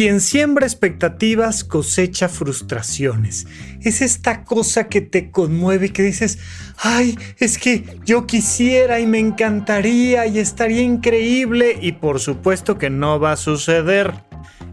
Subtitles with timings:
[0.00, 3.46] Quien siembra expectativas cosecha frustraciones.
[3.82, 6.38] Es esta cosa que te conmueve que dices,
[6.78, 12.88] ay, es que yo quisiera y me encantaría y estaría increíble y por supuesto que
[12.88, 14.14] no va a suceder.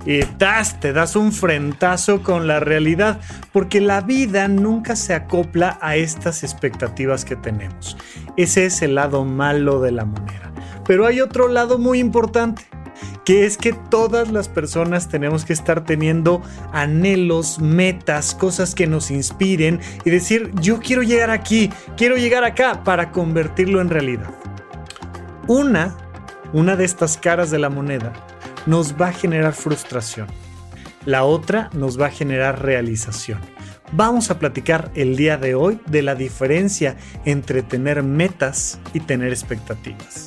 [0.05, 3.19] Y das, te das un frentazo con la realidad,
[3.51, 7.97] porque la vida nunca se acopla a estas expectativas que tenemos.
[8.37, 10.53] Ese es el lado malo de la moneda.
[10.85, 12.63] Pero hay otro lado muy importante
[13.27, 16.41] que es que todas las personas tenemos que estar teniendo
[16.71, 22.85] anhelos, metas, cosas que nos inspiren y decir, yo quiero llegar aquí, quiero llegar acá
[22.85, 24.33] para convertirlo en realidad.
[25.45, 25.97] Una,
[26.53, 28.13] una de estas caras de la moneda
[28.65, 30.27] nos va a generar frustración.
[31.03, 33.41] La otra nos va a generar realización.
[33.91, 39.33] Vamos a platicar el día de hoy de la diferencia entre tener metas y tener
[39.33, 40.26] expectativas.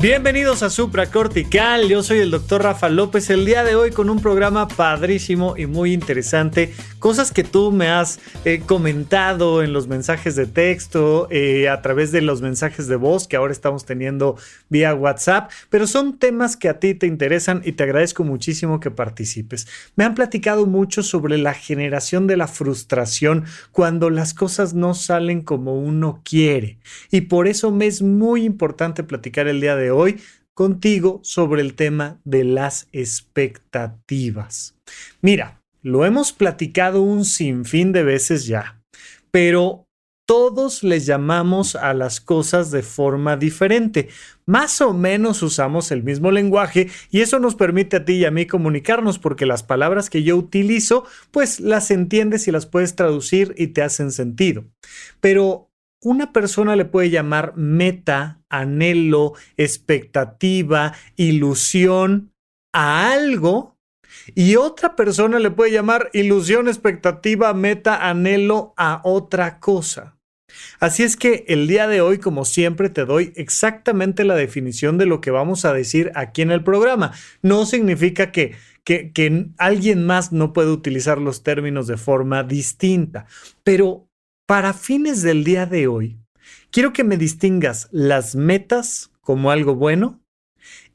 [0.00, 4.08] Bienvenidos a Supra Cortical, yo soy el doctor Rafa López, el día de hoy con
[4.08, 9.88] un programa padrísimo y muy interesante, cosas que tú me has eh, comentado en los
[9.88, 14.38] mensajes de texto, eh, a través de los mensajes de voz que ahora estamos teniendo
[14.70, 18.90] vía WhatsApp, pero son temas que a ti te interesan y te agradezco muchísimo que
[18.90, 19.66] participes.
[19.96, 25.42] Me han platicado mucho sobre la generación de la frustración cuando las cosas no salen
[25.42, 26.78] como uno quiere
[27.10, 29.89] y por eso me es muy importante platicar el día de hoy
[30.54, 34.76] contigo sobre el tema de las expectativas.
[35.22, 38.82] Mira, lo hemos platicado un sinfín de veces ya,
[39.30, 39.86] pero
[40.30, 44.10] todos les llamamos a las cosas de forma diferente.
[44.46, 48.30] Más o menos usamos el mismo lenguaje y eso nos permite a ti y a
[48.30, 53.54] mí comunicarnos porque las palabras que yo utilizo, pues las entiendes y las puedes traducir
[53.56, 54.66] y te hacen sentido.
[55.20, 55.69] Pero
[56.02, 62.32] una persona le puede llamar meta, anhelo, expectativa, ilusión
[62.72, 63.76] a algo
[64.34, 70.16] y otra persona le puede llamar ilusión, expectativa, meta, anhelo a otra cosa.
[70.80, 75.06] Así es que el día de hoy, como siempre, te doy exactamente la definición de
[75.06, 77.12] lo que vamos a decir aquí en el programa.
[77.42, 83.26] No significa que, que, alguien más no puede utilizar los términos de forma distinta,
[83.62, 84.09] pero
[84.50, 86.18] para fines del día de hoy,
[86.72, 90.24] quiero que me distingas las metas como algo bueno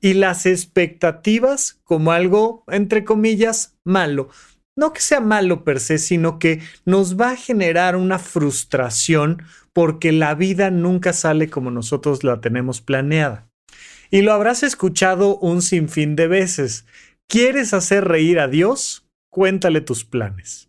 [0.01, 4.27] y las expectativas como algo, entre comillas, malo.
[4.75, 10.11] No que sea malo per se, sino que nos va a generar una frustración porque
[10.11, 13.47] la vida nunca sale como nosotros la tenemos planeada.
[14.11, 16.85] Y lo habrás escuchado un sinfín de veces.
[17.29, 19.07] ¿Quieres hacer reír a Dios?
[19.31, 20.67] Cuéntale tus planes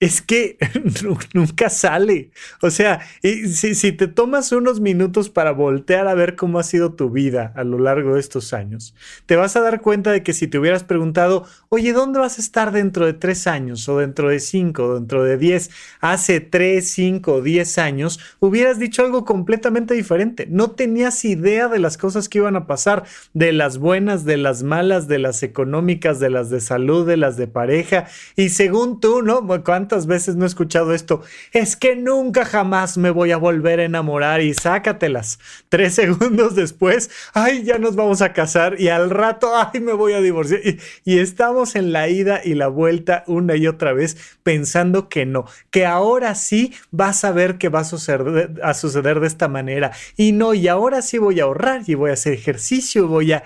[0.00, 0.56] es que
[1.34, 2.30] nunca sale.
[2.62, 6.94] O sea, si, si, te tomas unos minutos para voltear a ver cómo ha sido
[6.94, 8.94] tu vida a lo largo de estos años,
[9.26, 12.40] te vas a dar cuenta de que si te hubieras preguntado, oye, ¿dónde vas a
[12.40, 15.70] estar dentro de tres años o dentro de cinco o dentro de diez?
[16.00, 20.46] Hace tres, cinco diez años, hubieras dicho algo completamente diferente.
[20.48, 24.62] No tenías idea de las cosas que iban a pasar, de las buenas, de las
[24.62, 28.06] malas, de las económicas, de las de salud, de las de pareja.
[28.34, 29.42] Y según tú, ¿no?
[29.90, 31.22] ¿Cuántas veces no he escuchado esto?
[31.50, 35.40] Es que nunca jamás me voy a volver a enamorar y sácatelas.
[35.68, 40.12] Tres segundos después, ay, ya nos vamos a casar y al rato, ay, me voy
[40.12, 40.60] a divorciar.
[41.04, 45.46] Y, estamos en la ida y la vuelta una y otra vez pensando que no,
[45.72, 49.90] que ahora sí vas a ver que va a suceder, a suceder de esta manera.
[50.16, 53.42] Y no, y ahora sí voy a ahorrar y voy a hacer ejercicio, voy a...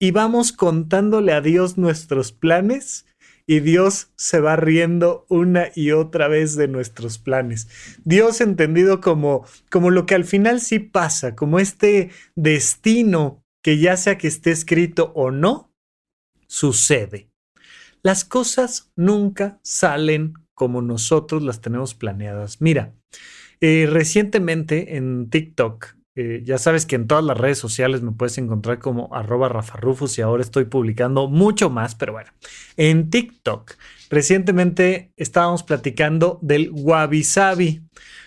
[0.00, 3.04] Y vamos contándole a Dios nuestros planes
[3.46, 7.68] y Dios se va riendo una y otra vez de nuestros planes.
[8.04, 13.96] Dios entendido como, como lo que al final sí pasa, como este destino que ya
[13.96, 15.72] sea que esté escrito o no,
[16.46, 17.30] sucede.
[18.02, 22.60] Las cosas nunca salen como nosotros las tenemos planeadas.
[22.60, 22.94] Mira,
[23.60, 28.36] eh, recientemente en TikTok eh, ya sabes que en todas las redes sociales me puedes
[28.36, 32.30] encontrar como arroba rafarrufus y ahora estoy publicando mucho más, pero bueno,
[32.76, 33.74] en TikTok
[34.10, 37.22] recientemente estábamos platicando del wabi.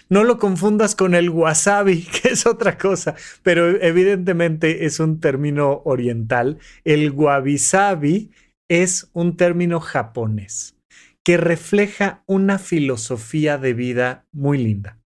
[0.10, 5.82] No lo confundas con el wasabi, que es otra cosa, pero evidentemente es un término
[5.86, 6.58] oriental.
[6.84, 8.32] El wabi-sabi
[8.68, 10.76] es un término japonés
[11.24, 15.00] que refleja una filosofía de vida muy linda.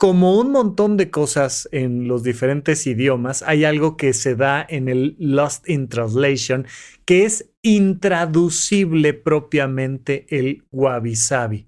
[0.00, 4.88] Como un montón de cosas en los diferentes idiomas, hay algo que se da en
[4.88, 6.66] el Lost in Translation,
[7.04, 11.66] que es intraducible propiamente el wabi-sabi.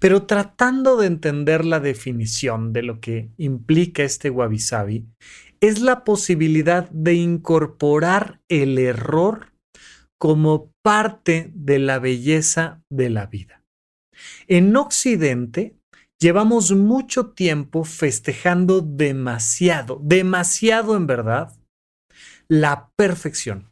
[0.00, 5.06] Pero tratando de entender la definición de lo que implica este wabi-sabi,
[5.60, 9.52] es la posibilidad de incorporar el error
[10.18, 13.62] como parte de la belleza de la vida.
[14.48, 15.77] En Occidente
[16.18, 21.56] llevamos mucho tiempo festejando demasiado, demasiado en verdad,
[22.48, 23.70] la perfección.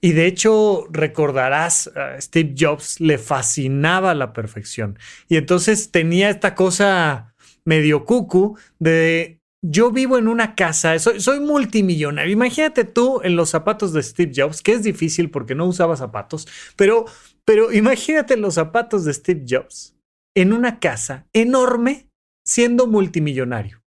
[0.00, 4.98] Y de hecho, recordarás, a Steve Jobs le fascinaba la perfección.
[5.28, 7.34] Y entonces tenía esta cosa
[7.64, 12.30] medio cucu de yo vivo en una casa, soy, soy, multimillonario.
[12.30, 16.46] Imagínate tú en los zapatos de Steve Jobs, que es difícil porque no usaba zapatos,
[16.76, 17.06] pero,
[17.44, 19.95] pero imagínate los zapatos de Steve Jobs
[20.36, 22.08] en una casa enorme
[22.44, 23.82] siendo multimillonario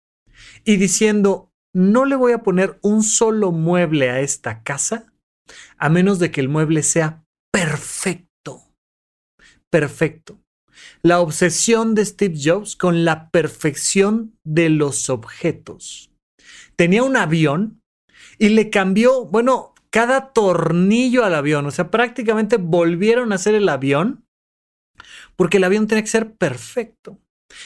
[0.65, 5.13] y diciendo, no le voy a poner un solo mueble a esta casa
[5.77, 8.73] a menos de que el mueble sea perfecto.
[9.71, 10.41] Perfecto
[11.03, 16.11] la obsesión de Steve Jobs con la perfección de los objetos.
[16.77, 17.83] Tenía un avión
[18.39, 23.69] y le cambió, bueno, cada tornillo al avión, o sea, prácticamente volvieron a hacer el
[23.69, 24.25] avión
[25.37, 27.19] porque el avión tenía que ser perfecto.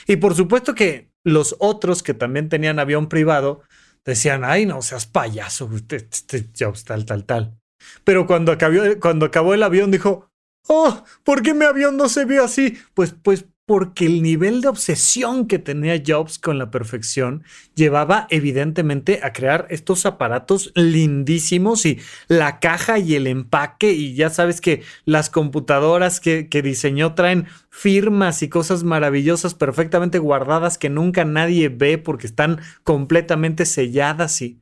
[0.06, 3.62] Y por supuesto que los otros que también tenían avión privado
[4.05, 5.70] decían, ay, no seas payaso,
[6.12, 7.58] Steve Jobs, tal, tal, tal.
[8.05, 10.32] Pero cuando acabó, cuando acabó el avión dijo,
[10.69, 12.79] Oh, ¿por qué mi avión no se vio así?
[12.94, 17.44] Pues, pues porque el nivel de obsesión que tenía Jobs con la perfección
[17.75, 24.31] llevaba evidentemente a crear estos aparatos lindísimos y la caja y el empaque y ya
[24.31, 31.25] sabes que las computadoras que, diseñó traen firmas y cosas maravillosas perfectamente guardadas que nunca
[31.25, 34.61] nadie ve porque están completamente selladas y,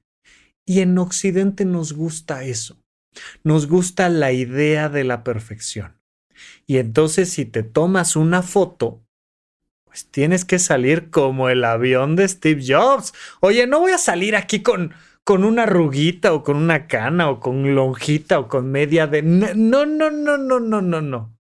[0.67, 2.79] y en Occidente nos gusta eso.
[3.43, 6.00] Nos gusta la idea de la perfección.
[6.67, 9.03] Y entonces si te tomas una foto,
[9.85, 13.13] pues tienes que salir como el avión de Steve Jobs.
[13.41, 14.95] Oye, no voy a salir aquí con,
[15.25, 19.23] con una ruguita o con una cana o con lonjita o con media de...
[19.23, 21.37] No, no, no, no, no, no, no.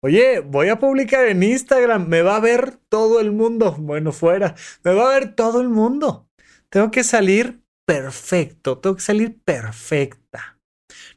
[0.00, 3.76] Oye, voy a publicar en Instagram, me va a ver todo el mundo.
[3.78, 6.28] Bueno, fuera, me va a ver todo el mundo.
[6.70, 10.53] Tengo que salir perfecto, tengo que salir perfecta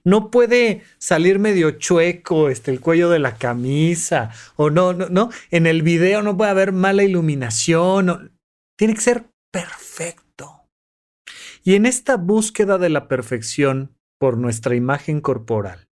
[0.08, 5.30] no puede salir medio chueco este, el cuello de la camisa, o no, no, no,
[5.52, 8.32] en el video no puede haber mala iluminación,
[8.78, 10.62] tiene que ser perfecto.
[11.62, 15.90] Y en esta búsqueda de la perfección por nuestra imagen corporal,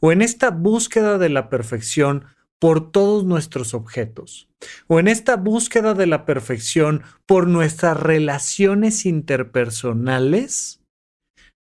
[0.00, 2.26] o en esta búsqueda de la perfección
[2.60, 4.50] por todos nuestros objetos,
[4.86, 10.82] o en esta búsqueda de la perfección por nuestras relaciones interpersonales,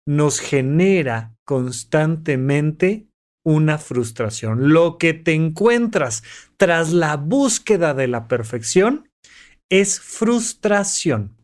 [0.07, 3.07] nos genera constantemente
[3.45, 4.73] una frustración.
[4.73, 6.23] Lo que te encuentras
[6.57, 9.09] tras la búsqueda de la perfección
[9.69, 11.37] es frustración.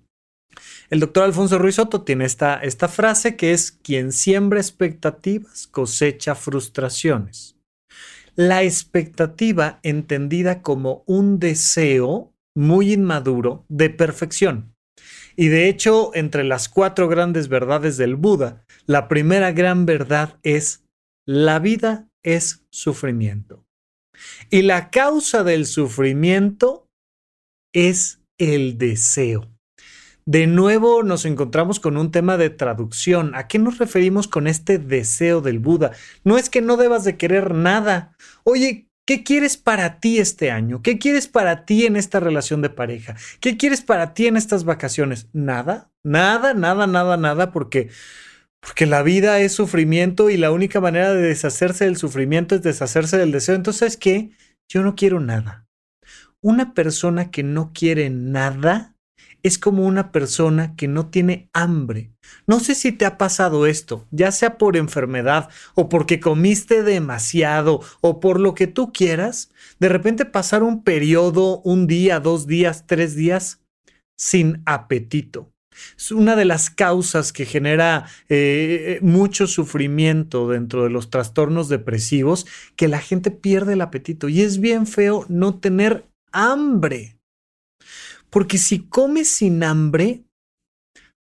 [0.90, 6.34] El doctor Alfonso Ruiz Soto tiene esta, esta frase que es quien siembra expectativas cosecha
[6.34, 7.56] frustraciones.
[8.36, 14.74] La expectativa entendida como un deseo muy inmaduro de perfección.
[15.36, 20.82] Y de hecho, entre las cuatro grandes verdades del Buda, la primera gran verdad es
[21.26, 23.64] la vida es sufrimiento.
[24.50, 26.88] Y la causa del sufrimiento
[27.74, 29.46] es el deseo.
[30.24, 33.34] De nuevo nos encontramos con un tema de traducción.
[33.34, 35.92] ¿A qué nos referimos con este deseo del Buda?
[36.24, 38.16] No es que no debas de querer nada.
[38.42, 40.82] Oye, ¿Qué quieres para ti este año?
[40.82, 43.16] ¿Qué quieres para ti en esta relación de pareja?
[43.40, 45.28] ¿Qué quieres para ti en estas vacaciones?
[45.32, 47.88] Nada, nada, nada, nada, nada, porque,
[48.60, 53.16] porque la vida es sufrimiento y la única manera de deshacerse del sufrimiento es deshacerse
[53.16, 53.54] del deseo.
[53.54, 54.30] Entonces, ¿qué?
[54.68, 55.66] Yo no quiero nada.
[56.40, 58.94] Una persona que no quiere nada
[59.42, 62.12] es como una persona que no tiene hambre.
[62.46, 67.80] No sé si te ha pasado esto, ya sea por enfermedad o porque comiste demasiado
[68.00, 72.86] o por lo que tú quieras, de repente pasar un periodo, un día, dos días,
[72.86, 73.60] tres días
[74.16, 75.52] sin apetito.
[75.96, 82.46] Es una de las causas que genera eh, mucho sufrimiento dentro de los trastornos depresivos,
[82.76, 84.28] que la gente pierde el apetito.
[84.28, 87.18] Y es bien feo no tener hambre.
[88.30, 90.24] Porque si comes sin hambre,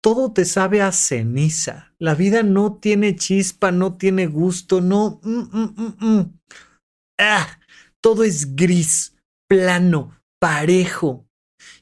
[0.01, 1.95] todo te sabe a ceniza.
[1.99, 5.21] La vida no tiene chispa, no tiene gusto, no.
[5.23, 6.39] Mm, mm, mm,
[7.19, 7.59] ah,
[8.01, 9.17] todo es gris,
[9.49, 11.28] plano, parejo.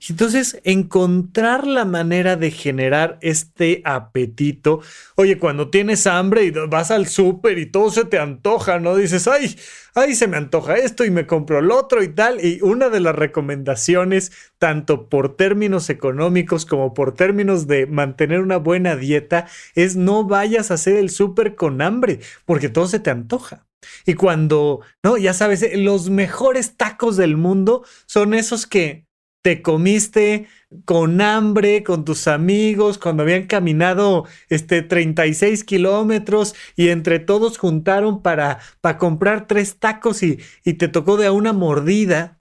[0.09, 4.81] Entonces, encontrar la manera de generar este apetito.
[5.17, 8.97] Oye, cuando tienes hambre y vas al súper y todo se te antoja, ¿no?
[8.97, 9.57] Dices, ay,
[9.95, 12.45] ay, se me antoja esto y me compro el otro y tal.
[12.45, 18.59] Y una de las recomendaciones, tanto por términos económicos como por términos de mantener una
[18.59, 23.11] buena dieta, es no vayas a hacer el súper con hambre, porque todo se te
[23.11, 23.67] antoja.
[24.05, 29.06] Y cuando, no, ya sabes, los mejores tacos del mundo son esos que
[29.47, 30.49] te comiste
[30.85, 38.23] con hambre con tus amigos cuando habían caminado este 36 kilómetros y entre todos juntaron
[38.23, 42.41] para, para comprar tres tacos y, y te tocó de a una mordida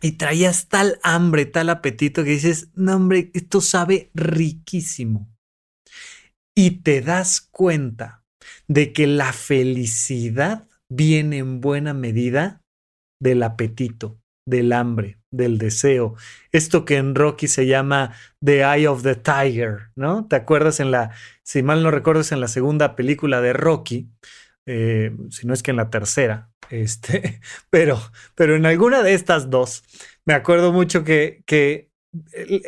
[0.00, 5.32] y traías tal hambre, tal apetito que dices, no hombre, esto sabe riquísimo.
[6.56, 8.24] Y te das cuenta
[8.66, 12.62] de que la felicidad viene en buena medida
[13.20, 16.14] del apetito, del hambre, del deseo.
[16.52, 20.28] Esto que en Rocky se llama The Eye of the Tiger, ¿no?
[20.28, 21.10] ¿Te acuerdas en la,
[21.42, 24.08] si mal no recuerdo, en la segunda película de Rocky,
[24.66, 28.00] eh, si no es que en la tercera, este, pero,
[28.36, 29.82] pero en alguna de estas dos,
[30.24, 31.90] me acuerdo mucho que, que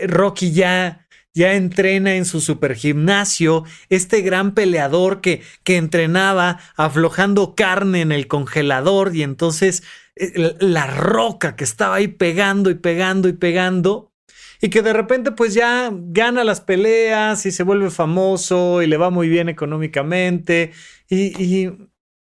[0.08, 1.04] Rocky ya
[1.34, 8.28] ya entrena en su supergimnasio, este gran peleador que, que entrenaba aflojando carne en el
[8.28, 14.12] congelador y entonces eh, la roca que estaba ahí pegando y pegando y pegando
[14.60, 18.96] y que de repente pues ya gana las peleas y se vuelve famoso y le
[18.96, 20.72] va muy bien económicamente
[21.08, 21.70] y,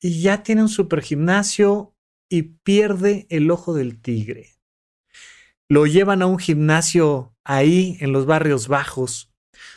[0.04, 1.94] ya tiene un super gimnasio
[2.28, 4.56] y pierde el ojo del tigre.
[5.68, 9.31] Lo llevan a un gimnasio ahí en los barrios bajos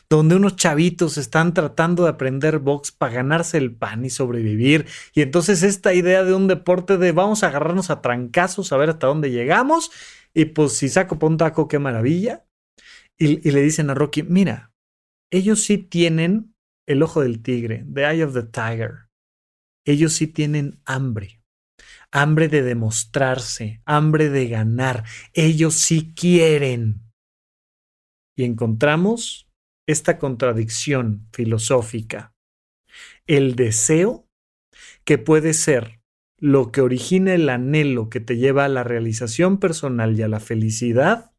[0.09, 4.85] donde unos chavitos están tratando de aprender box para ganarse el pan y sobrevivir.
[5.13, 8.89] Y entonces esta idea de un deporte de vamos a agarrarnos a trancazos a ver
[8.89, 9.91] hasta dónde llegamos.
[10.33, 12.45] Y pues si saco por un taco, qué maravilla.
[13.17, 14.73] Y le dicen a Rocky, mira,
[15.31, 16.53] ellos sí tienen
[16.85, 19.07] el ojo del tigre, the eye of the tiger.
[19.85, 21.39] Ellos sí tienen hambre
[22.15, 25.03] hambre de demostrarse, hambre de ganar.
[25.33, 27.01] Ellos sí quieren.
[28.37, 29.44] Y encontramos
[29.87, 32.33] esta contradicción filosófica.
[33.27, 34.27] El deseo,
[35.03, 36.01] que puede ser
[36.37, 40.39] lo que origina el anhelo que te lleva a la realización personal y a la
[40.39, 41.31] felicidad,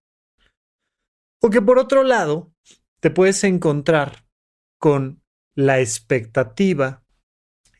[1.42, 2.52] o que por otro lado
[3.00, 4.26] te puedes encontrar
[4.78, 5.22] con
[5.54, 7.04] la expectativa,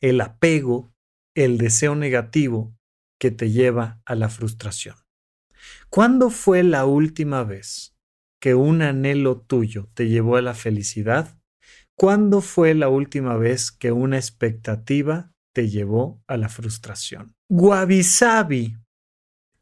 [0.00, 0.92] el apego,
[1.34, 2.76] el deseo negativo
[3.18, 4.96] que te lleva a la frustración.
[5.90, 7.95] ¿Cuándo fue la última vez
[8.40, 11.38] que un anhelo tuyo te llevó a la felicidad?
[11.98, 17.34] ¿Cuándo fue la última vez que una expectativa te llevó a la frustración?
[17.50, 18.76] Wabi Sabi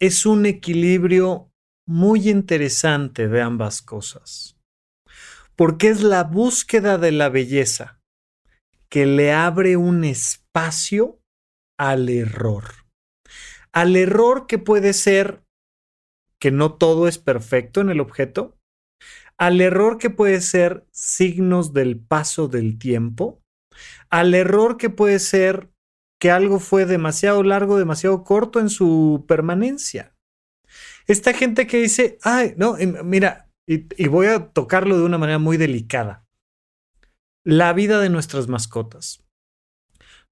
[0.01, 1.51] es un equilibrio
[1.87, 4.57] muy interesante de ambas cosas,
[5.55, 8.01] porque es la búsqueda de la belleza
[8.89, 11.21] que le abre un espacio
[11.79, 12.65] al error.
[13.73, 15.43] Al error que puede ser
[16.41, 18.57] que no todo es perfecto en el objeto,
[19.39, 23.43] al error que puede ser signos del paso del tiempo,
[24.11, 25.71] al error que puede ser
[26.21, 30.15] que algo fue demasiado largo, demasiado corto en su permanencia.
[31.07, 35.39] Esta gente que dice, ay, no, mira, y, y voy a tocarlo de una manera
[35.39, 36.25] muy delicada.
[37.45, 39.23] La vida de nuestras mascotas.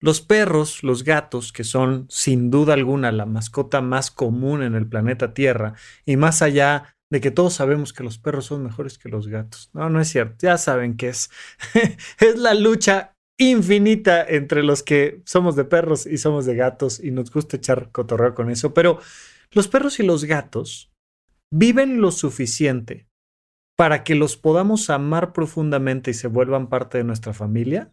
[0.00, 4.88] Los perros, los gatos, que son sin duda alguna la mascota más común en el
[4.88, 9.10] planeta Tierra, y más allá de que todos sabemos que los perros son mejores que
[9.10, 9.68] los gatos.
[9.74, 10.36] No, no es cierto.
[10.40, 11.30] Ya saben que es.
[12.20, 17.10] es la lucha infinita entre los que somos de perros y somos de gatos y
[17.10, 18.72] nos gusta echar cotorreo con eso.
[18.72, 18.98] Pero
[19.50, 20.90] los perros y los gatos
[21.52, 23.06] viven lo suficiente
[23.76, 27.92] para que los podamos amar profundamente y se vuelvan parte de nuestra familia.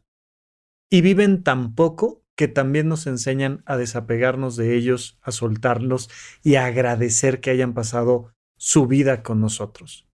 [0.90, 6.10] Y viven tan poco que también nos enseñan a desapegarnos de ellos, a soltarlos
[6.42, 10.06] y a agradecer que hayan pasado su vida con nosotros.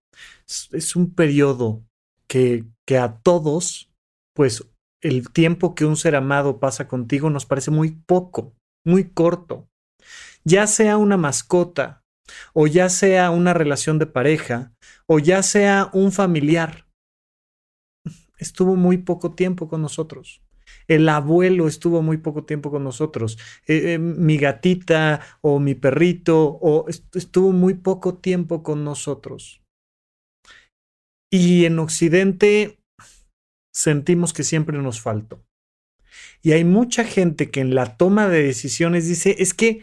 [0.72, 1.84] Es, un periodo
[2.28, 3.92] que, que a todos,
[4.34, 4.64] pues
[5.02, 8.54] el tiempo que un ser amado pasa contigo nos parece muy poco,
[8.86, 9.68] muy corto.
[10.44, 12.04] Ya sea una mascota,
[12.54, 14.74] o ya sea una relación de pareja,
[15.08, 16.88] o ya sea un familiar.
[18.38, 20.45] Estuvo muy poco tiempo con nosotros.
[20.88, 23.38] El abuelo estuvo muy poco tiempo con nosotros.
[23.68, 29.62] Eh, eh, mi gatita o mi perrito o estuvo muy poco tiempo con nosotros.
[31.32, 32.80] Y en Occidente
[33.74, 35.44] sentimos que siempre nos faltó.
[36.42, 39.82] Y hay mucha gente que en la toma de decisiones dice, es que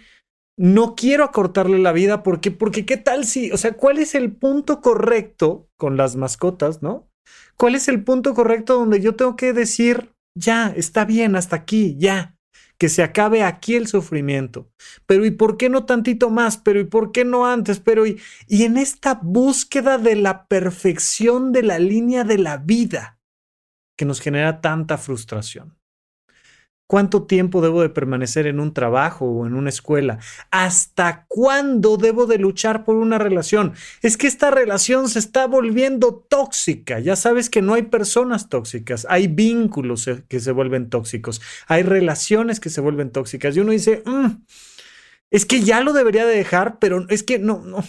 [0.57, 4.33] no quiero acortarle la vida porque, porque qué tal si, o sea, ¿cuál es el
[4.33, 7.09] punto correcto con las mascotas, no?
[7.57, 11.97] ¿Cuál es el punto correcto donde yo tengo que decir, ya, está bien, hasta aquí,
[11.99, 12.37] ya,
[12.79, 14.71] que se acabe aquí el sufrimiento?
[15.07, 16.57] Pero ¿y por qué no tantito más?
[16.57, 17.81] Pero ¿y por qué no antes?
[17.81, 23.21] Pero ¿y, y en esta búsqueda de la perfección de la línea de la vida
[23.97, 25.82] que nos genera tanta frustración?
[26.93, 30.19] ¿Cuánto tiempo debo de permanecer en un trabajo o en una escuela?
[30.51, 33.73] ¿Hasta cuándo debo de luchar por una relación?
[34.03, 37.01] Es que esta relación se está volviendo tóxica.
[37.01, 42.61] Ya sabes que no hay personas tóxicas, hay vínculos que se vuelven tóxicos, hay relaciones
[42.61, 43.57] que se vuelven tóxicas.
[43.57, 44.45] Y uno dice, mm,
[45.31, 47.83] es que ya lo debería de dejar, pero es que no, no,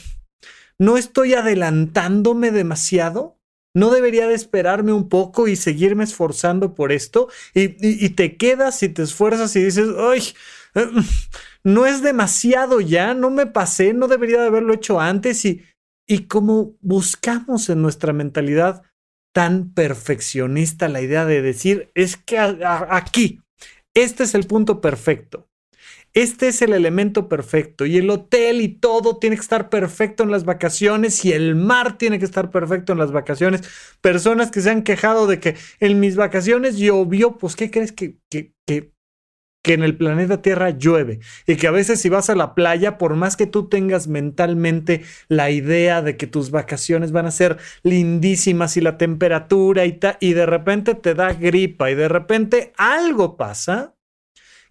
[0.79, 3.37] no estoy adelantándome demasiado.
[3.75, 7.29] ¿No debería de esperarme un poco y seguirme esforzando por esto?
[7.55, 10.21] Y, te quedas y te esfuerzas y dices, ¡ay!
[10.75, 10.87] Eh,
[11.63, 15.43] no es demasiado ya, no me pasé, no debería de haberlo hecho antes.
[15.45, 15.63] Y,
[16.07, 18.83] y como buscamos en nuestra mentalidad
[19.33, 23.41] tan perfeccionista la idea de decir, es que aquí,
[23.95, 25.47] este es el punto perfecto.
[26.13, 30.29] Este es el elemento perfecto y el hotel y todo tiene que estar perfecto en
[30.29, 33.61] las vacaciones y el mar tiene que estar perfecto en las vacaciones.
[33.99, 38.17] Personas que se han quejado de que en mis vacaciones llovió, pues ¿qué crees que,
[38.29, 38.93] que, que,
[39.63, 41.19] en el planeta Tierra llueve?
[41.47, 45.01] Y que a veces si vas a la playa, por más que tú tengas mentalmente
[45.29, 50.17] la idea de que tus vacaciones van a ser lindísimas y la temperatura y, ta,
[50.19, 53.95] y de repente te da gripa y de repente algo pasa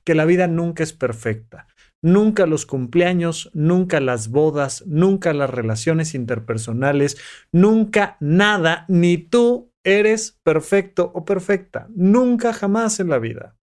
[0.04, 1.66] que la vida nunca es perfecta.
[2.04, 7.16] Nunca los cumpleaños, nunca las bodas, nunca las relaciones interpersonales,
[7.52, 11.86] nunca nada, ni tú eres perfecto o perfecta.
[11.90, 13.56] Nunca jamás en la vida.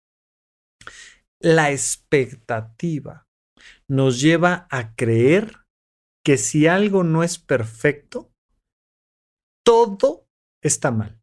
[1.40, 3.26] La expectativa
[3.88, 5.64] nos lleva a creer
[6.24, 8.30] que si algo no es perfecto,
[9.64, 10.26] todo
[10.62, 11.20] está mal.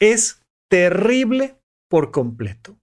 [0.00, 2.81] Es terrible por completo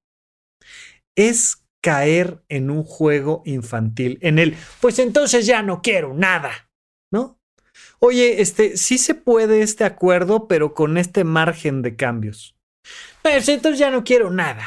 [1.28, 6.70] es caer en un juego infantil, en el, pues entonces ya no quiero nada,
[7.12, 7.40] ¿no?
[8.00, 12.56] Oye, este, sí se puede este acuerdo, pero con este margen de cambios.
[13.22, 14.66] Pues entonces ya no quiero nada.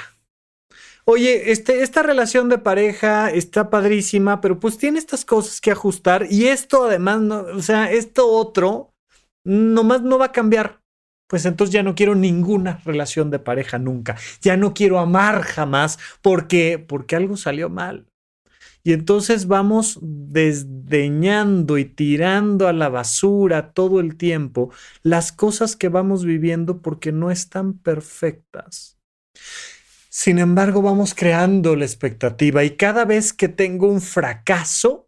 [1.05, 6.27] Oye, este, esta relación de pareja está padrísima, pero pues tiene estas cosas que ajustar
[6.31, 8.95] y esto además, no, o sea, esto otro,
[9.45, 10.82] nomás no va a cambiar
[11.33, 14.19] pues entonces ya no quiero ninguna relación de pareja nunca.
[14.43, 18.07] Ya no quiero amar jamás porque porque algo salió mal.
[18.85, 24.71] Y entonces vamos desdeñando y tirando a la basura todo el tiempo
[25.03, 28.99] las cosas que vamos viviendo porque no están perfectas.
[30.11, 35.02] Sin embargo, vamos creando la expectativa y cada vez que tengo un fracaso,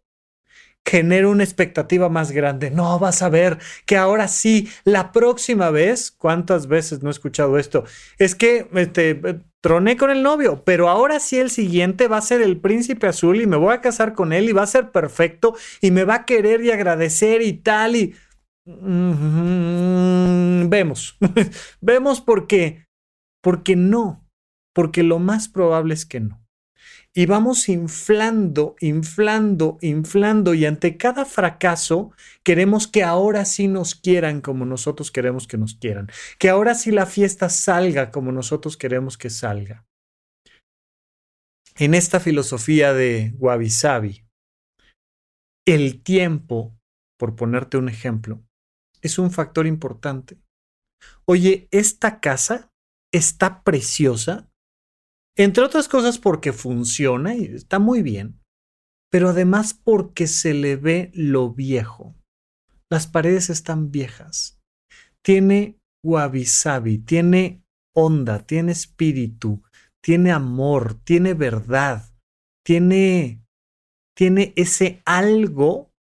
[0.85, 2.69] genera una expectativa más grande.
[2.69, 7.57] No, vas a ver que ahora sí, la próxima vez, ¿cuántas veces no he escuchado
[7.57, 7.85] esto?
[8.19, 12.41] Es que este, troné con el novio, pero ahora sí el siguiente va a ser
[12.41, 15.55] el príncipe azul y me voy a casar con él y va a ser perfecto
[15.81, 18.13] y me va a querer y agradecer y tal y...
[20.69, 21.17] vemos,
[21.81, 22.85] vemos por qué,
[23.41, 24.23] porque no,
[24.73, 26.44] porque lo más probable es que no
[27.17, 32.11] y vamos inflando, inflando, inflando y ante cada fracaso
[32.43, 36.91] queremos que ahora sí nos quieran como nosotros queremos que nos quieran, que ahora sí
[36.91, 39.85] la fiesta salga como nosotros queremos que salga.
[41.77, 44.25] En esta filosofía de Wabi Sabi,
[45.65, 46.77] el tiempo,
[47.17, 48.43] por ponerte un ejemplo,
[49.01, 50.37] es un factor importante.
[51.25, 52.69] Oye, esta casa
[53.13, 54.49] está preciosa,
[55.37, 58.39] entre otras cosas porque funciona y está muy bien,
[59.11, 62.15] pero además porque se le ve lo viejo.
[62.89, 64.59] Las paredes están viejas.
[65.23, 67.63] Tiene wabi sabi, tiene
[67.95, 69.63] onda, tiene espíritu,
[70.01, 72.13] tiene amor, tiene verdad,
[72.63, 73.43] tiene,
[74.15, 75.91] tiene ese algo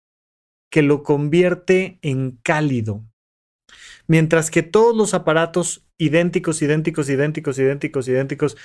[0.71, 3.07] que lo convierte en cálido.
[4.07, 8.57] Mientras que todos los aparatos idénticos, idénticos, idénticos, idénticos, idénticos.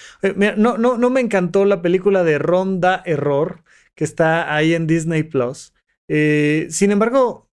[0.57, 3.63] No, no, no me encantó la película de Ronda Error,
[3.95, 5.73] que está ahí en Disney Plus.
[6.07, 7.49] Eh, sin embargo,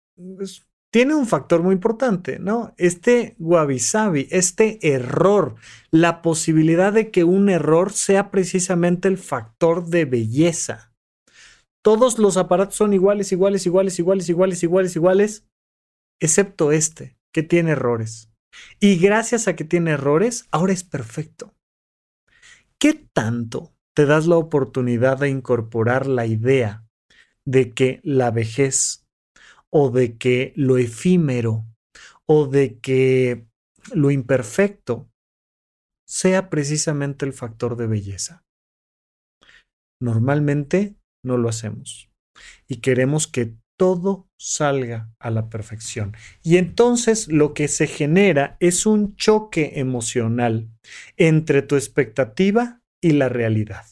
[0.93, 2.73] tiene un factor muy importante, ¿no?
[2.77, 5.57] Este wabi sabi, este error,
[5.91, 10.93] la posibilidad de que un error sea precisamente el factor de belleza.
[11.83, 15.47] Todos los aparatos son iguales, iguales, iguales, iguales, iguales, iguales, iguales,
[16.21, 18.31] excepto este, que tiene errores.
[18.81, 21.55] Y gracias a que tiene errores, ahora es perfecto.
[22.79, 26.85] ¿Qué tanto te das la oportunidad de incorporar la idea
[27.47, 29.07] de que la vejez
[29.71, 31.67] o de que lo efímero
[32.27, 33.47] o de que
[33.93, 35.09] lo imperfecto
[36.07, 38.45] sea precisamente el factor de belleza?
[40.01, 42.11] Normalmente no lo hacemos
[42.69, 46.15] y queremos que todo salga a la perfección.
[46.43, 50.69] Y entonces lo que se genera es un choque emocional
[51.17, 53.87] entre tu expectativa y la realidad.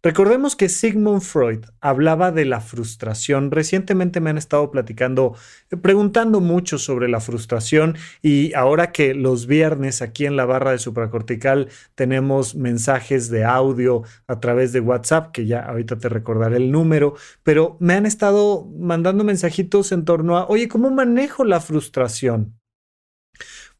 [0.00, 3.50] Recordemos que Sigmund Freud hablaba de la frustración.
[3.50, 5.34] Recientemente me han estado platicando,
[5.70, 10.70] eh, preguntando mucho sobre la frustración y ahora que los viernes aquí en la barra
[10.70, 16.58] de supracortical tenemos mensajes de audio a través de WhatsApp, que ya ahorita te recordaré
[16.58, 21.60] el número, pero me han estado mandando mensajitos en torno a, oye, ¿cómo manejo la
[21.60, 22.56] frustración?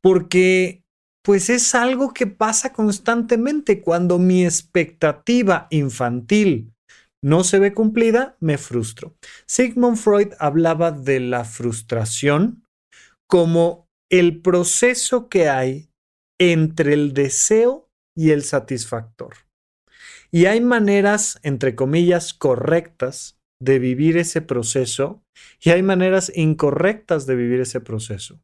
[0.00, 0.82] Porque
[1.28, 3.82] pues es algo que pasa constantemente.
[3.82, 6.72] Cuando mi expectativa infantil
[7.22, 9.14] no se ve cumplida, me frustro.
[9.46, 12.64] Sigmund Freud hablaba de la frustración
[13.28, 15.90] como el proceso que hay
[16.40, 19.34] entre el deseo y el satisfactor.
[20.30, 25.22] Y hay maneras, entre comillas, correctas de vivir ese proceso
[25.60, 28.40] y hay maneras incorrectas de vivir ese proceso.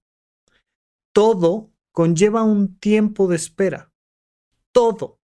[1.14, 3.92] Todo conlleva un tiempo de espera.
[4.72, 5.20] Todo.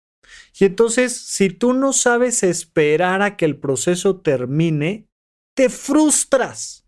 [0.60, 5.08] Y entonces, si tú no sabes esperar a que el proceso termine,
[5.56, 6.88] te frustras.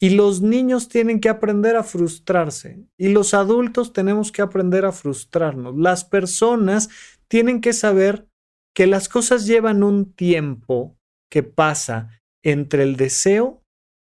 [0.00, 2.86] Y los niños tienen que aprender a frustrarse.
[2.98, 5.76] Y los adultos tenemos que aprender a frustrarnos.
[5.76, 6.88] Las personas
[7.28, 8.26] tienen que saber
[8.74, 10.96] que las cosas llevan un tiempo
[11.30, 13.62] que pasa entre el deseo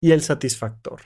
[0.00, 1.00] y el satisfactor.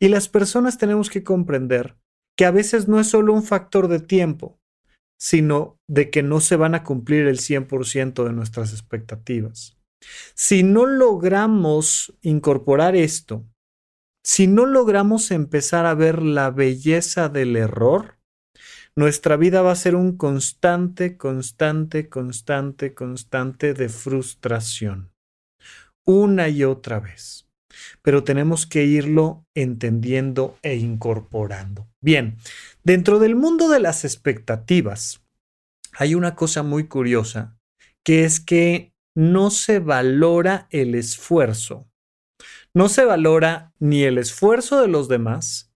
[0.00, 1.96] Y las personas tenemos que comprender
[2.38, 4.60] que a veces no es solo un factor de tiempo,
[5.20, 9.76] sino de que no se van a cumplir el 100% de nuestras expectativas.
[10.36, 13.44] Si no logramos incorporar esto,
[14.24, 18.18] si no logramos empezar a ver la belleza del error,
[18.94, 25.10] nuestra vida va a ser un constante, constante, constante, constante de frustración.
[26.04, 27.47] Una y otra vez
[28.02, 31.88] pero tenemos que irlo entendiendo e incorporando.
[32.00, 32.36] Bien,
[32.84, 35.22] dentro del mundo de las expectativas
[35.92, 37.58] hay una cosa muy curiosa,
[38.04, 41.88] que es que no se valora el esfuerzo.
[42.74, 45.72] No se valora ni el esfuerzo de los demás,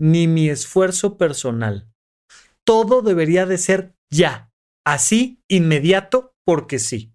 [0.00, 1.88] ni mi esfuerzo personal.
[2.64, 4.50] Todo debería de ser ya,
[4.84, 7.12] así, inmediato, porque sí.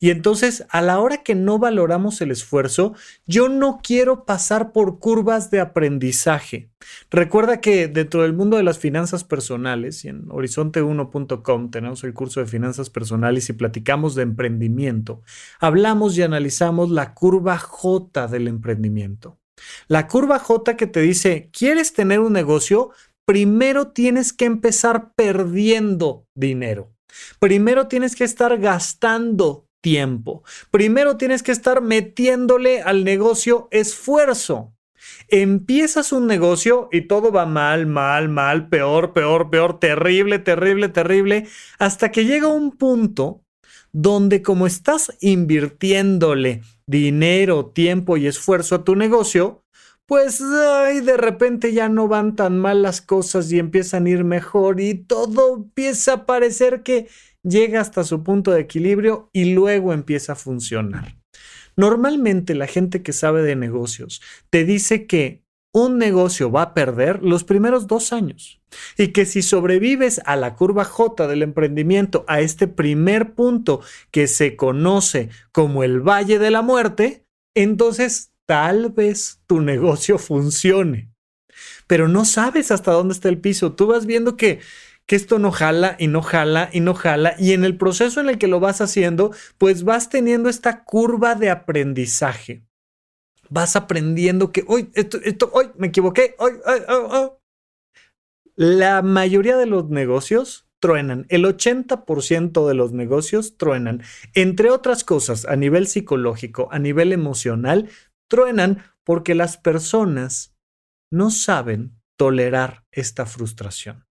[0.00, 2.94] Y entonces, a la hora que no valoramos el esfuerzo,
[3.26, 6.70] yo no quiero pasar por curvas de aprendizaje.
[7.10, 12.40] Recuerda que dentro del mundo de las finanzas personales y en horizonte1.com tenemos el curso
[12.40, 15.22] de finanzas personales y platicamos de emprendimiento.
[15.58, 19.38] Hablamos y analizamos la curva J del emprendimiento.
[19.88, 22.90] La curva J que te dice, ¿quieres tener un negocio?
[23.24, 26.94] Primero tienes que empezar perdiendo dinero.
[27.40, 30.42] Primero tienes que estar gastando tiempo.
[30.70, 34.74] Primero tienes que estar metiéndole al negocio esfuerzo.
[35.28, 41.46] Empiezas un negocio y todo va mal, mal, mal, peor, peor, peor, terrible, terrible, terrible,
[41.78, 43.42] hasta que llega un punto
[43.92, 49.62] donde como estás invirtiéndole dinero, tiempo y esfuerzo a tu negocio,
[50.06, 54.80] pues de repente ya no van tan mal las cosas y empiezan a ir mejor
[54.80, 57.08] y todo empieza a parecer que
[57.42, 61.16] llega hasta su punto de equilibrio y luego empieza a funcionar.
[61.76, 64.20] Normalmente la gente que sabe de negocios
[64.50, 68.60] te dice que un negocio va a perder los primeros dos años
[68.96, 74.26] y que si sobrevives a la curva J del emprendimiento, a este primer punto que
[74.26, 77.24] se conoce como el Valle de la Muerte,
[77.54, 81.12] entonces tal vez tu negocio funcione.
[81.86, 83.72] Pero no sabes hasta dónde está el piso.
[83.72, 84.60] Tú vas viendo que
[85.08, 87.34] que esto no jala y no jala y no jala.
[87.38, 91.34] Y en el proceso en el que lo vas haciendo, pues vas teniendo esta curva
[91.34, 92.62] de aprendizaje.
[93.48, 96.52] Vas aprendiendo que, hoy, esto, esto, hoy me equivoqué, hoy,
[98.54, 104.02] La mayoría de los negocios truenan, el 80% de los negocios truenan.
[104.34, 107.88] Entre otras cosas, a nivel psicológico, a nivel emocional,
[108.28, 110.54] truenan porque las personas
[111.10, 114.07] no saben tolerar esta frustración.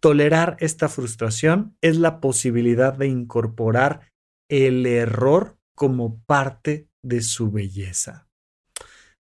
[0.00, 4.12] Tolerar esta frustración es la posibilidad de incorporar
[4.48, 8.28] el error como parte de su belleza.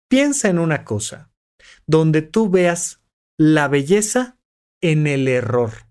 [0.08, 1.30] Piensa en una cosa,
[1.86, 3.02] donde tú veas
[3.38, 4.38] la belleza
[4.80, 5.86] en el error.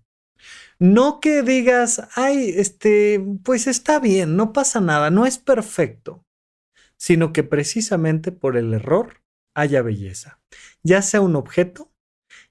[0.78, 6.24] No que digas, ay, este, pues está bien, no pasa nada, no es perfecto,
[6.96, 9.22] sino que precisamente por el error
[9.54, 10.40] haya belleza,
[10.82, 11.92] ya sea un objeto,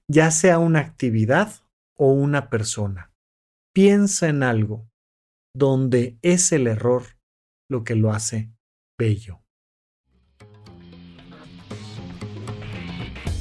[0.06, 1.52] ya sea una actividad
[2.00, 3.12] o una persona.
[3.74, 4.88] Piensa en algo
[5.54, 7.18] donde es el error
[7.68, 8.50] lo que lo hace
[8.98, 9.44] bello.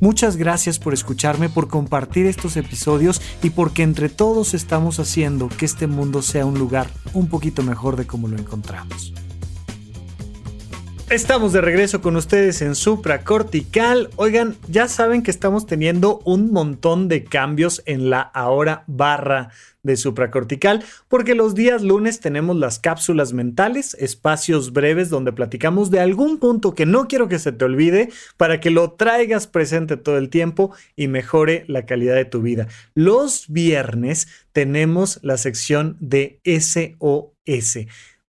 [0.00, 5.66] Muchas gracias por escucharme, por compartir estos episodios y porque entre todos estamos haciendo que
[5.66, 9.12] este mundo sea un lugar un poquito mejor de como lo encontramos.
[11.10, 14.10] Estamos de regreso con ustedes en Supra Cortical.
[14.14, 19.50] Oigan, ya saben que estamos teniendo un montón de cambios en la ahora barra
[19.82, 26.00] de supracortical, porque los días lunes tenemos las cápsulas mentales, espacios breves donde platicamos de
[26.00, 30.18] algún punto que no quiero que se te olvide para que lo traigas presente todo
[30.18, 32.68] el tiempo y mejore la calidad de tu vida.
[32.94, 37.86] Los viernes tenemos la sección de SOS.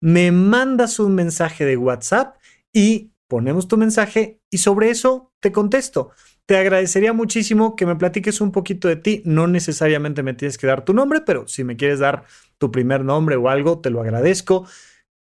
[0.00, 2.36] Me mandas un mensaje de WhatsApp
[2.72, 6.10] y ponemos tu mensaje y sobre eso te contesto.
[6.46, 9.22] Te agradecería muchísimo que me platiques un poquito de ti.
[9.24, 12.24] No necesariamente me tienes que dar tu nombre, pero si me quieres dar
[12.58, 14.66] tu primer nombre o algo, te lo agradezco.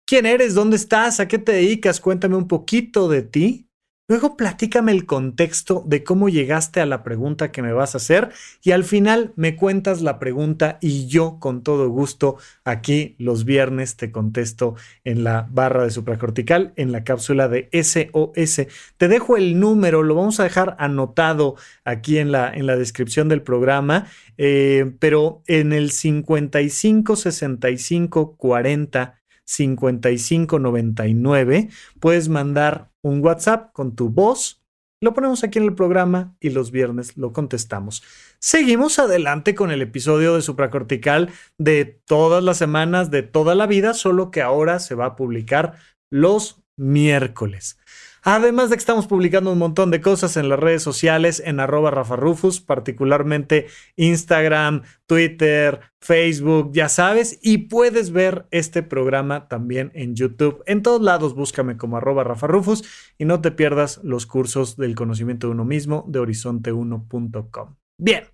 [0.06, 0.54] ¿Quién eres?
[0.54, 1.20] ¿Dónde estás?
[1.20, 2.00] ¿A qué te dedicas?
[2.00, 3.71] Cuéntame un poquito de ti
[4.12, 8.28] Luego platícame el contexto de cómo llegaste a la pregunta que me vas a hacer
[8.62, 13.96] y al final me cuentas la pregunta y yo con todo gusto aquí los viernes
[13.96, 18.66] te contesto en la barra de supracortical en la cápsula de SOS.
[18.98, 23.30] Te dejo el número, lo vamos a dejar anotado aquí en la, en la descripción
[23.30, 31.68] del programa, eh, pero en el 55 65 40 5599
[32.00, 34.60] puedes mandar un WhatsApp con tu voz.
[35.00, 38.02] Lo ponemos aquí en el programa y los viernes lo contestamos.
[38.38, 43.94] Seguimos adelante con el episodio de supracortical de todas las semanas, de toda la vida,
[43.94, 45.74] solo que ahora se va a publicar
[46.10, 47.78] los miércoles.
[48.22, 51.90] Además de que estamos publicando un montón de cosas en las redes sociales, en arroba
[51.90, 60.14] Rafa Rufus, particularmente Instagram, Twitter, Facebook, ya sabes, y puedes ver este programa también en
[60.14, 60.62] YouTube.
[60.66, 62.84] En todos lados búscame como arroba Rafa Rufus
[63.18, 67.81] y no te pierdas los cursos del conocimiento de uno mismo de horizonte1.com.
[68.04, 68.24] Bien,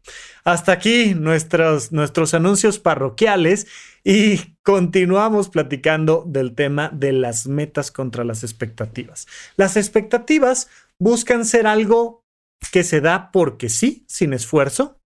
[0.44, 3.66] hasta aquí nuestros, nuestros anuncios parroquiales
[4.02, 9.26] y continuamos platicando del tema de las metas contra las expectativas.
[9.58, 12.24] Las expectativas buscan ser algo
[12.72, 15.02] que se da porque sí, sin esfuerzo.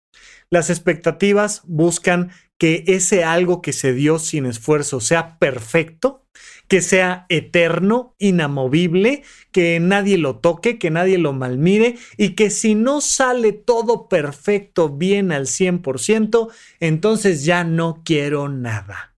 [0.49, 6.22] Las expectativas buscan que ese algo que se dio sin esfuerzo sea perfecto
[6.69, 12.75] que sea eterno, inamovible, que nadie lo toque, que nadie lo malmire y que si
[12.75, 19.17] no sale todo perfecto, bien al 100%, entonces ya no quiero nada.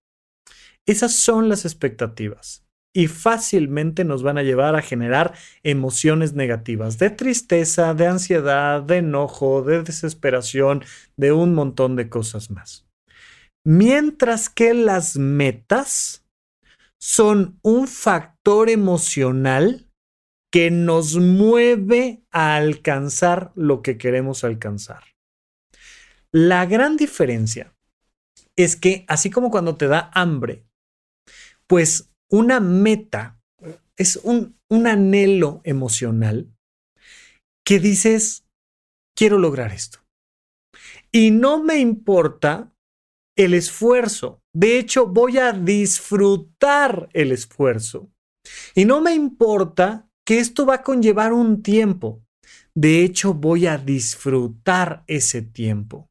[0.86, 7.10] Esas son las expectativas y fácilmente nos van a llevar a generar emociones negativas, de
[7.10, 10.84] tristeza, de ansiedad, de enojo, de desesperación,
[11.16, 12.86] de un montón de cosas más.
[13.64, 16.23] Mientras que las metas
[17.00, 19.90] son un factor emocional
[20.52, 25.02] que nos mueve a alcanzar lo que queremos alcanzar.
[26.30, 27.74] La gran diferencia
[28.56, 30.64] es que, así como cuando te da hambre,
[31.66, 33.40] pues una meta
[33.96, 36.52] es un, un anhelo emocional
[37.64, 38.46] que dices,
[39.16, 40.00] quiero lograr esto.
[41.10, 42.72] Y no me importa
[43.36, 44.42] el esfuerzo.
[44.54, 48.08] De hecho, voy a disfrutar el esfuerzo.
[48.74, 52.22] Y no me importa que esto va a conllevar un tiempo.
[52.72, 56.08] De hecho, voy a disfrutar ese tiempo.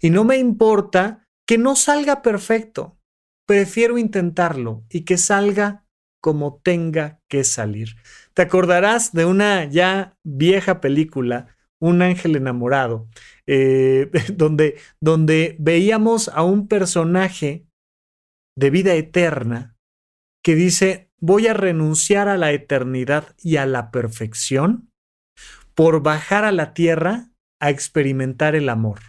[0.00, 2.98] Y no me importa que no salga perfecto.
[3.46, 5.84] Prefiero intentarlo y que salga
[6.20, 7.90] como tenga que salir.
[8.34, 13.06] Te acordarás de una ya vieja película, Un ángel enamorado,
[13.46, 17.66] eh, donde, donde veíamos a un personaje
[18.56, 19.76] de vida eterna
[20.42, 24.90] que dice, voy a renunciar a la eternidad y a la perfección
[25.74, 29.00] por bajar a la tierra a experimentar el amor.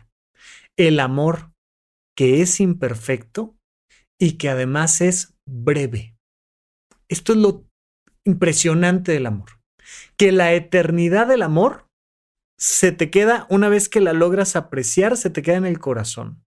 [0.76, 1.52] El amor
[2.16, 3.56] que es imperfecto
[4.20, 6.16] y que además es breve.
[7.08, 7.66] Esto es lo
[8.26, 9.62] impresionante del amor.
[10.18, 11.88] Que la eternidad del amor
[12.58, 16.44] se te queda, una vez que la logras apreciar, se te queda en el corazón.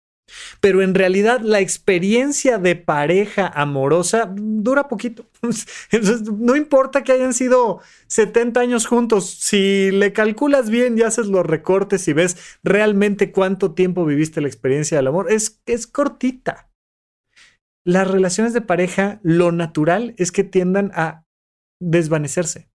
[0.59, 5.25] Pero en realidad la experiencia de pareja amorosa dura poquito.
[6.37, 11.45] no importa que hayan sido 70 años juntos, si le calculas bien y haces los
[11.45, 16.69] recortes y ves realmente cuánto tiempo viviste la experiencia del amor, es, es cortita.
[17.85, 21.25] Las relaciones de pareja, lo natural es que tiendan a
[21.81, 22.68] desvanecerse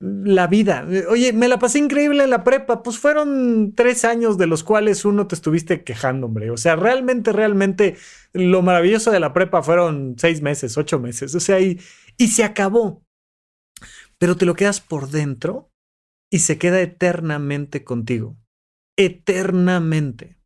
[0.00, 0.86] la vida.
[1.10, 2.82] Oye, me la pasé increíble en la prepa.
[2.82, 6.50] Pues fueron tres años de los cuales uno te estuviste quejando, hombre.
[6.50, 7.96] O sea, realmente, realmente
[8.32, 11.34] lo maravilloso de la prepa fueron seis meses, ocho meses.
[11.34, 11.78] O sea, y,
[12.16, 13.04] y se acabó.
[14.18, 15.70] Pero te lo quedas por dentro
[16.30, 18.38] y se queda eternamente contigo.
[18.96, 20.39] Eternamente.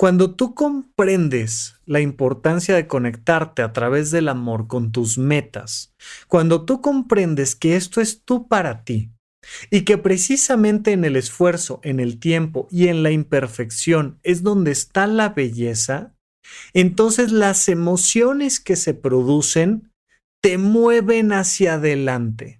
[0.00, 5.92] Cuando tú comprendes la importancia de conectarte a través del amor con tus metas,
[6.26, 9.12] cuando tú comprendes que esto es tú para ti
[9.70, 14.70] y que precisamente en el esfuerzo, en el tiempo y en la imperfección es donde
[14.70, 16.14] está la belleza,
[16.72, 19.92] entonces las emociones que se producen
[20.42, 22.59] te mueven hacia adelante.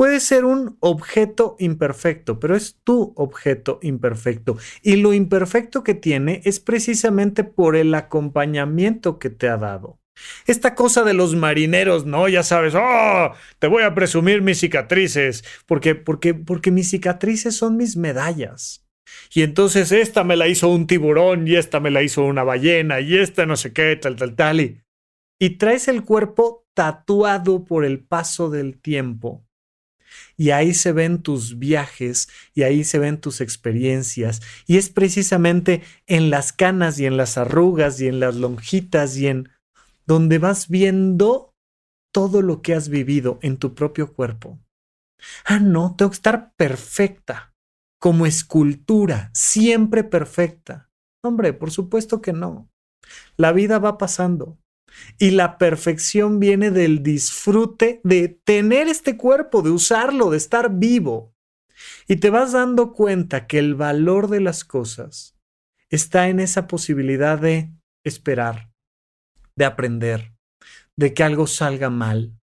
[0.00, 4.56] Puede ser un objeto imperfecto, pero es tu objeto imperfecto.
[4.80, 10.00] Y lo imperfecto que tiene es precisamente por el acompañamiento que te ha dado.
[10.46, 12.28] Esta cosa de los marineros, ¿no?
[12.30, 17.76] Ya sabes, oh, te voy a presumir mis cicatrices, porque, porque, porque mis cicatrices son
[17.76, 18.88] mis medallas.
[19.34, 23.00] Y entonces esta me la hizo un tiburón y esta me la hizo una ballena
[23.00, 24.62] y esta no sé qué, tal, tal, tal.
[24.62, 24.80] Y,
[25.38, 29.44] y traes el cuerpo tatuado por el paso del tiempo
[30.40, 35.82] y ahí se ven tus viajes y ahí se ven tus experiencias y es precisamente
[36.06, 39.50] en las canas y en las arrugas y en las lonjitas y en
[40.06, 41.52] donde vas viendo
[42.10, 44.58] todo lo que has vivido en tu propio cuerpo.
[45.44, 47.52] Ah, no, tengo que estar perfecta,
[48.00, 50.88] como escultura, siempre perfecta.
[51.22, 52.70] Hombre, por supuesto que no.
[53.36, 54.56] La vida va pasando
[55.18, 61.34] y la perfección viene del disfrute de tener este cuerpo, de usarlo, de estar vivo.
[62.06, 65.36] Y te vas dando cuenta que el valor de las cosas
[65.88, 67.72] está en esa posibilidad de
[68.04, 68.70] esperar,
[69.56, 70.32] de aprender,
[70.96, 72.38] de que algo salga mal,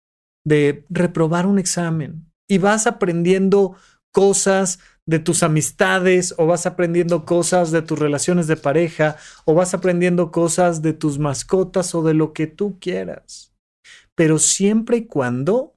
[0.46, 2.32] de reprobar un examen.
[2.50, 3.76] Y vas aprendiendo
[4.12, 9.16] cosas de tus amistades o vas aprendiendo cosas de tus relaciones de pareja
[9.46, 13.56] o vas aprendiendo cosas de tus mascotas o de lo que tú quieras.
[14.16, 15.74] Pero siempre y cuando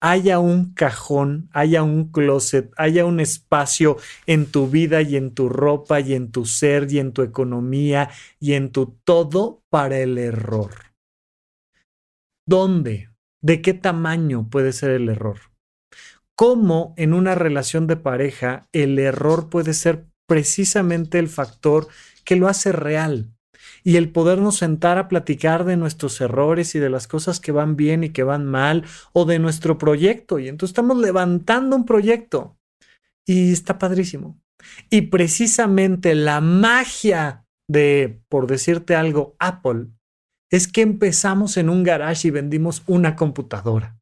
[0.00, 5.48] haya un cajón, haya un closet, haya un espacio en tu vida y en tu
[5.48, 10.18] ropa y en tu ser y en tu economía y en tu todo para el
[10.18, 10.70] error.
[12.46, 13.08] ¿Dónde?
[13.42, 15.53] ¿De qué tamaño puede ser el error?
[16.36, 21.88] Cómo en una relación de pareja el error puede ser precisamente el factor
[22.24, 23.30] que lo hace real.
[23.82, 27.76] Y el podernos sentar a platicar de nuestros errores y de las cosas que van
[27.76, 30.38] bien y que van mal, o de nuestro proyecto.
[30.38, 32.56] Y entonces estamos levantando un proyecto.
[33.26, 34.40] Y está padrísimo.
[34.88, 39.88] Y precisamente la magia de, por decirte algo, Apple,
[40.50, 43.98] es que empezamos en un garage y vendimos una computadora.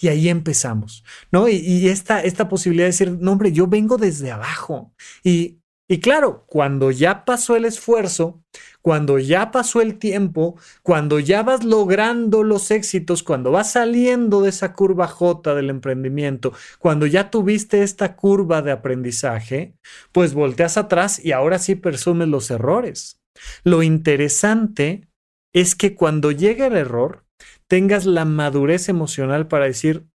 [0.00, 1.48] Y ahí empezamos, ¿no?
[1.48, 4.92] Y, esta, esta posibilidad de decir, no, hombre, yo vengo desde abajo.
[5.24, 8.42] Y, y claro, cuando ya pasó el esfuerzo,
[8.82, 14.50] cuando ya pasó el tiempo, cuando ya vas logrando los éxitos, cuando vas saliendo de
[14.50, 19.74] esa curva J del emprendimiento, cuando ya tuviste esta curva de aprendizaje,
[20.12, 23.20] pues volteas atrás y ahora sí presumes los errores.
[23.64, 25.08] Lo interesante
[25.52, 27.24] es que cuando llega el error,
[27.66, 30.06] tengas la madurez emocional para decir,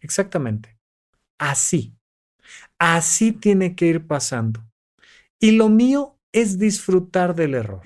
[0.00, 0.78] exactamente,
[1.38, 1.94] así,
[2.78, 4.64] así tiene que ir pasando.
[5.38, 7.82] Y lo mío es disfrutar del error.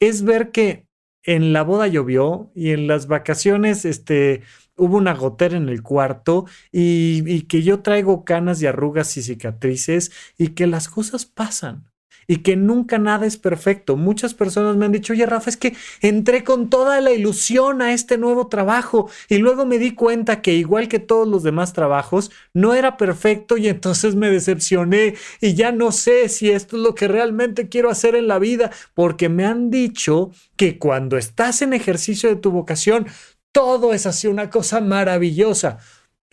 [0.00, 0.86] es ver que
[1.22, 4.42] en la boda llovió y en las vacaciones, este,
[4.76, 9.22] hubo una gotera en el cuarto y, y, que yo traigo canas y arrugas y
[9.22, 11.89] cicatrices y que las cosas pasan
[12.30, 13.96] y que nunca nada es perfecto.
[13.96, 17.92] Muchas personas me han dicho, oye Rafa, es que entré con toda la ilusión a
[17.92, 22.30] este nuevo trabajo y luego me di cuenta que igual que todos los demás trabajos,
[22.54, 26.94] no era perfecto y entonces me decepcioné y ya no sé si esto es lo
[26.94, 31.72] que realmente quiero hacer en la vida, porque me han dicho que cuando estás en
[31.72, 33.08] ejercicio de tu vocación,
[33.50, 35.78] todo es así una cosa maravillosa.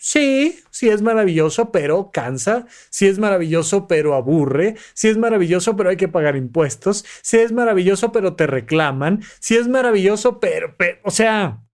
[0.00, 2.66] Sí, sí es maravilloso, pero cansa.
[2.90, 4.76] Sí es maravilloso, pero aburre.
[4.94, 7.04] Sí es maravilloso, pero hay que pagar impuestos.
[7.22, 9.22] Sí es maravilloso, pero te reclaman.
[9.40, 11.64] Sí es maravilloso, pero, pero o sea,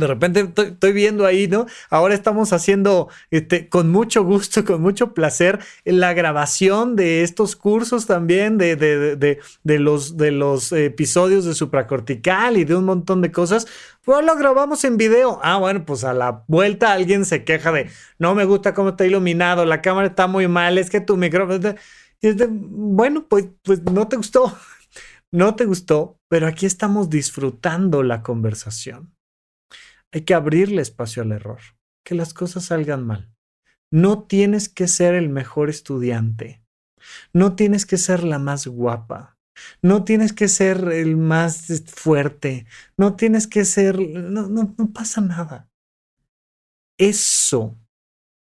[0.00, 1.66] de repente estoy, viendo ahí, ¿no?
[1.90, 8.06] Ahora estamos haciendo este, con mucho gusto, con mucho placer, la grabación de estos cursos
[8.06, 13.20] también, de, de, de, de los, de los episodios de supracortical y de un montón
[13.20, 13.66] de cosas.
[14.02, 15.38] Pues lo grabamos en video.
[15.42, 19.06] Ah, bueno, pues a la vuelta alguien se queja de, no me gusta cómo está
[19.06, 21.74] iluminado, la cámara está muy mal, es que tu micrófono...
[22.22, 24.54] Y es de, bueno, pues, pues no te gustó,
[25.32, 29.14] no te gustó, pero aquí estamos disfrutando la conversación.
[30.12, 31.60] Hay que abrirle espacio al error,
[32.04, 33.32] que las cosas salgan mal.
[33.92, 36.62] No tienes que ser el mejor estudiante.
[37.32, 39.38] No tienes que ser la más guapa.
[39.82, 42.66] No tienes que ser el más fuerte.
[42.96, 43.98] No tienes que ser...
[43.98, 45.68] No, no, no pasa nada.
[46.98, 47.78] Eso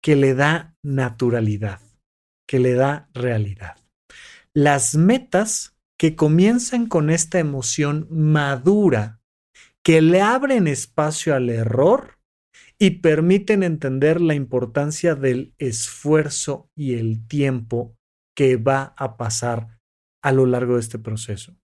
[0.03, 1.81] que le da naturalidad,
[2.47, 3.77] que le da realidad.
[4.55, 9.20] Las metas que comienzan con esta emoción madura
[9.85, 12.19] que le abren espacio al error
[12.79, 17.95] y permiten entender la importancia del esfuerzo y el tiempo
[18.37, 19.79] que va a pasar
[20.23, 21.57] a lo largo de este proceso.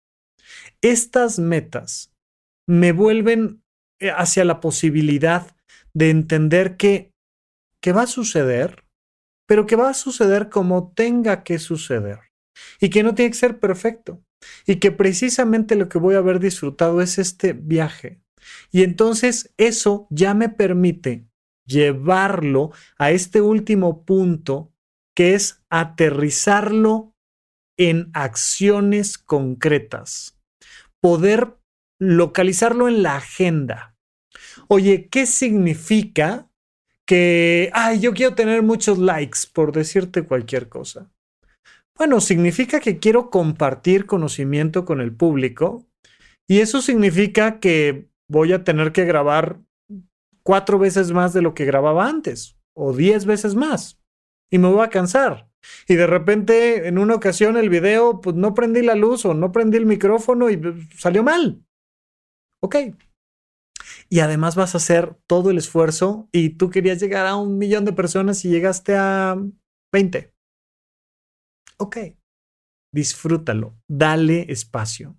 [0.83, 2.13] Estas metas
[2.69, 3.63] me vuelven
[4.01, 5.57] eh, hacia la posibilidad
[5.95, 7.13] de entender que,
[7.83, 8.85] que va a suceder,
[9.49, 12.21] pero que va a suceder como tenga que suceder
[12.81, 14.26] y que no tiene que ser perfecto
[14.67, 18.21] y que precisamente lo que voy a haber disfrutado es este viaje.
[18.71, 21.27] Y entonces eso ya me permite
[21.67, 24.73] llevarlo a este último punto
[25.15, 27.15] que es aterrizarlo
[27.79, 30.39] en acciones concretas,
[31.01, 31.59] poder
[31.99, 33.97] localizarlo en la agenda.
[34.69, 36.51] Oye, ¿qué significa
[37.07, 41.11] que, ay, yo quiero tener muchos likes por decirte cualquier cosa?
[41.97, 45.87] Bueno, significa que quiero compartir conocimiento con el público
[46.47, 49.61] y eso significa que voy a tener que grabar
[50.43, 53.99] cuatro veces más de lo que grababa antes o diez veces más
[54.53, 55.49] y me voy a cansar.
[55.89, 59.51] Y de repente en una ocasión el video, pues no prendí la luz o no
[59.51, 61.65] prendí el micrófono y pues, salió mal.
[62.63, 62.77] Ok.
[64.11, 67.87] Y además vas a hacer todo el esfuerzo y tú querías llegar a un millón
[67.87, 69.37] de personas y llegaste a
[69.93, 70.36] 20
[71.79, 71.97] ok,
[72.93, 75.17] disfrútalo, dale espacio.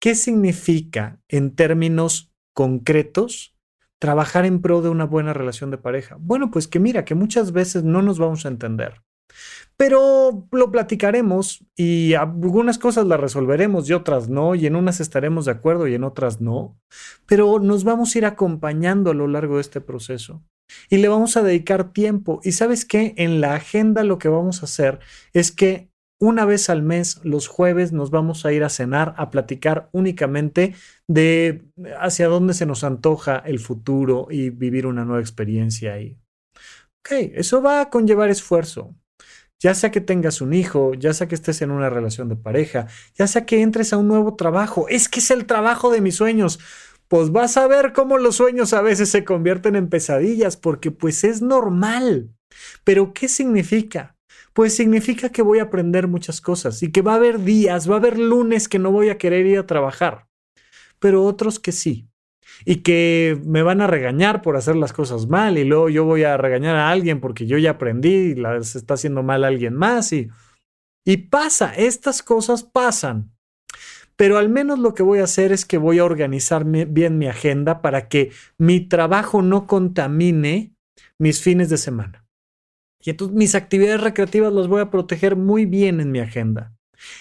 [0.00, 3.56] ¿Qué significa en términos concretos
[4.00, 6.16] trabajar en pro de una buena relación de pareja?
[6.20, 9.02] Bueno, pues que mira, que muchas veces no nos vamos a entender.
[9.76, 15.44] Pero lo platicaremos y algunas cosas las resolveremos y otras no, y en unas estaremos
[15.44, 16.78] de acuerdo y en otras no.
[17.26, 20.42] Pero nos vamos a ir acompañando a lo largo de este proceso
[20.90, 22.40] y le vamos a dedicar tiempo.
[22.44, 25.00] Y sabes qué, en la agenda lo que vamos a hacer
[25.32, 25.88] es que
[26.20, 30.74] una vez al mes, los jueves, nos vamos a ir a cenar, a platicar únicamente
[31.06, 31.62] de
[32.00, 36.18] hacia dónde se nos antoja el futuro y vivir una nueva experiencia ahí.
[37.00, 38.94] Ok, eso va a conllevar esfuerzo.
[39.60, 42.86] Ya sea que tengas un hijo, ya sea que estés en una relación de pareja,
[43.14, 46.14] ya sea que entres a un nuevo trabajo, es que es el trabajo de mis
[46.14, 46.60] sueños
[47.08, 51.24] pues vas a ver cómo los sueños a veces se convierten en pesadillas, porque pues
[51.24, 52.30] es normal.
[52.84, 54.16] Pero ¿qué significa?
[54.52, 57.94] Pues significa que voy a aprender muchas cosas y que va a haber días, va
[57.94, 60.26] a haber lunes que no voy a querer ir a trabajar,
[60.98, 62.08] pero otros que sí.
[62.64, 66.24] Y que me van a regañar por hacer las cosas mal y luego yo voy
[66.24, 70.12] a regañar a alguien porque yo ya aprendí y las está haciendo mal alguien más
[70.12, 70.28] y,
[71.06, 73.30] y pasa, estas cosas pasan
[74.18, 77.28] pero al menos lo que voy a hacer es que voy a organizar bien mi
[77.28, 80.74] agenda para que mi trabajo no contamine
[81.20, 82.26] mis fines de semana.
[83.00, 86.76] Y entonces mis actividades recreativas las voy a proteger muy bien en mi agenda.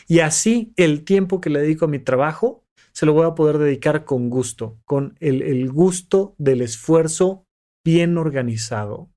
[0.08, 3.60] Y así el tiempo que le dedico a mi trabajo se lo voy a poder
[3.60, 7.46] dedicar con gusto, con el, el gusto del esfuerzo
[7.86, 9.12] bien organizado.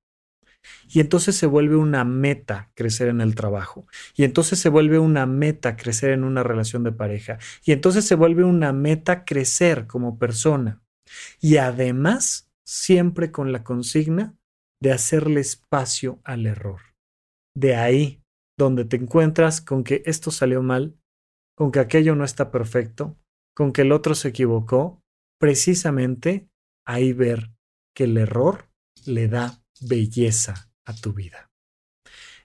[0.89, 3.87] Y entonces se vuelve una meta crecer en el trabajo.
[4.15, 7.39] Y entonces se vuelve una meta crecer en una relación de pareja.
[7.63, 10.81] Y entonces se vuelve una meta crecer como persona.
[11.39, 14.35] Y además, siempre con la consigna
[14.81, 16.81] de hacerle espacio al error.
[17.55, 18.21] De ahí
[18.57, 20.97] donde te encuentras con que esto salió mal,
[21.55, 23.17] con que aquello no está perfecto,
[23.55, 25.01] con que el otro se equivocó,
[25.39, 26.47] precisamente
[26.85, 27.51] ahí ver
[27.95, 28.69] que el error
[29.05, 31.49] le da belleza a tu vida.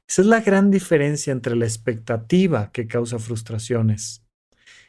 [0.08, 4.24] Esa es la gran diferencia entre la expectativa que causa frustraciones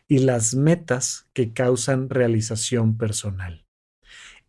[0.08, 3.66] y las metas que causan realización personal.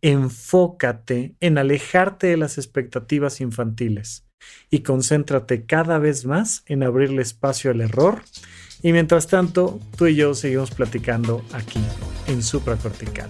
[0.01, 4.25] Enfócate en alejarte de las expectativas infantiles
[4.69, 8.23] y concéntrate cada vez más en abrirle espacio al error.
[8.81, 11.81] Y mientras tanto, tú y yo seguimos platicando aquí
[12.27, 13.29] en Supracortical.